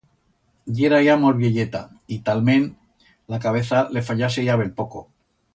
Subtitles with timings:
[0.79, 1.83] Yera ya molt vielleta
[2.15, 2.67] y, talment,
[3.35, 5.09] la cabeza le fallase ya bell poco.